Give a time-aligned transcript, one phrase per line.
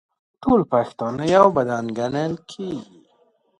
[0.43, 2.99] ټول پښتانه یو بدن ګڼل کیږي.